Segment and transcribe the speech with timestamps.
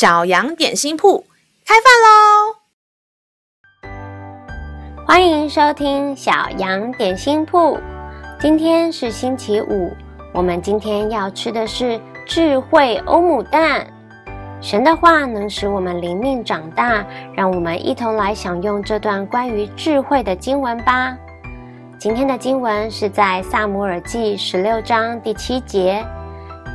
[0.00, 1.26] 小羊点心铺
[1.66, 1.84] 开饭
[3.84, 3.90] 喽！
[5.06, 7.78] 欢迎收听小羊点心铺。
[8.40, 9.94] 今天是星期五，
[10.32, 13.86] 我们今天要吃的是智慧欧姆蛋。
[14.62, 17.04] 神的话能使我们灵命长大，
[17.34, 21.14] 让我们一同来享用这段关于智慧的经文吧。
[21.98, 26.02] 今天的经文是在撒摩尔记十六章第七节。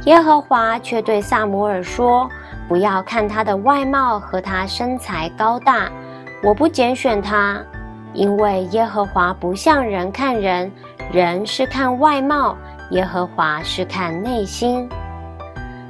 [0.05, 2.29] 耶和华却对撒摩尔说
[2.67, 5.89] ：“不要看他的外貌和他身材高大，
[6.41, 7.61] 我不拣选他，
[8.13, 10.71] 因为耶和华不像人看人，
[11.11, 12.57] 人是看外貌，
[12.91, 14.89] 耶和华是看内心。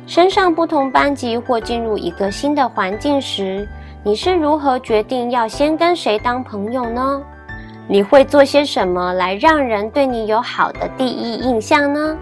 [0.06, 3.68] 升上不同班级或进入一个新的环境时，
[4.04, 7.22] 你是如何决定要先跟谁当朋友呢？
[7.88, 12.18] 你会做些什么来让人对你有好的第一印象呢？”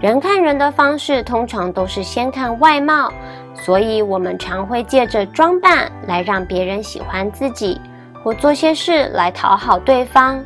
[0.00, 3.12] 人看人的方式通常都是先看外貌，
[3.52, 7.80] 所以我们常会借着装扮来让别人喜欢自己，
[8.22, 10.40] 或做些事来讨好对方。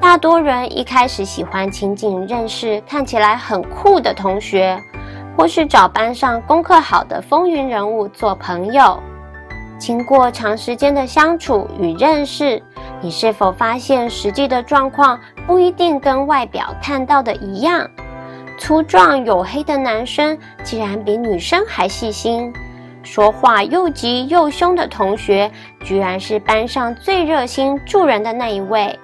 [0.00, 4.80] 大多人一开始喜欢亲近认识看起来很酷的同学，
[5.36, 8.96] 或是找班上功课好的风云人物做朋友。
[9.76, 12.62] 经过长时间的相处与认识，
[13.00, 17.84] 你是否发现实际的状况不一定跟外表看到的一样？
[18.58, 22.52] 粗壮黝黑的男生竟然比女生还细心，
[23.02, 28.98] 说话又急又凶的同学居然是班上最热心助人的那一位。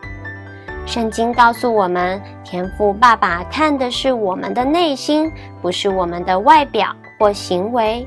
[0.85, 5.33] 圣经告诉我们，天父爸爸看的是我们的内心，
[5.63, 8.07] 不是我们的外表或行为。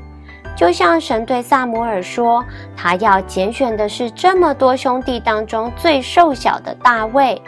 [0.54, 2.44] 就像神对撒母耳说，
[2.76, 7.40] 他要拣选的是这么多兄弟当中最瘦小的大卫。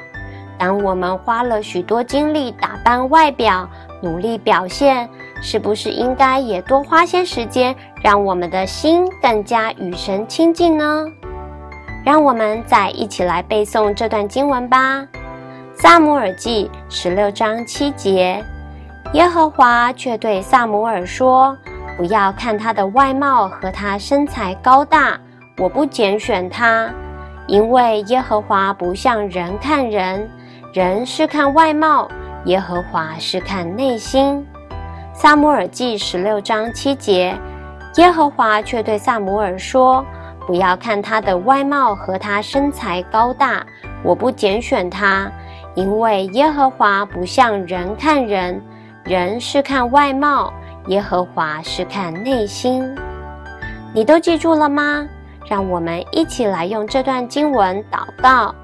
[0.59, 3.69] 当我们花了许多精力打扮外表，
[4.01, 5.09] 努力表现，
[5.43, 11.05] 是不是应该也多花些时间，让我们的心更加与神亲近呢？
[12.05, 15.03] 让我们再一起来背诵这段经文吧，
[15.75, 18.43] 《撒母耳记》十六章七节。
[19.13, 21.57] 耶和华却对撒母耳说
[21.99, 25.19] ：“不要看他的外貌和他身材高大，
[25.59, 26.89] 我不拣选他，
[27.47, 30.31] 因为耶和华不像人看人，
[30.73, 32.09] 人是看外貌。”
[32.47, 34.47] 耶和华是看内心，
[35.13, 37.37] 撒母耳记十六章七节，
[37.97, 40.03] 耶和华却对撒母耳说
[40.47, 43.65] ：“不要看他的外貌和他身材高大，
[44.03, 45.31] 我不拣选他，
[45.75, 48.59] 因为耶和华不像人看人，
[49.05, 50.51] 人是看外貌，
[50.87, 52.83] 耶和华是看内心。”
[53.93, 55.07] 你都记住了吗？
[55.47, 58.55] 让我们一起来用这段经文祷告，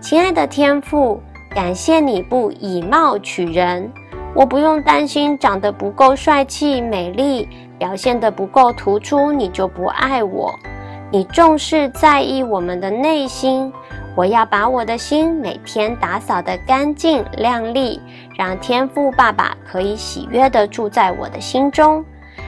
[0.00, 1.20] 亲爱的天父。
[1.54, 3.90] 感谢你不以貌取人，
[4.34, 7.46] 我不用担心长得不够帅气、美丽，
[7.78, 10.54] 表现得不够突出，你就不爱我。
[11.10, 13.70] 你重视在意我们的内心，
[14.16, 18.00] 我要把我的心每天打扫得干净亮丽，
[18.38, 22.02] 让天父爸爸可以喜悦地住在我的心中。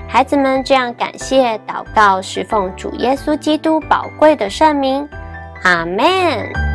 [0.08, 5.06] 孩子们这样感谢祷告，是奉主耶稣基督宝贵的圣名，
[5.62, 6.73] 阿门。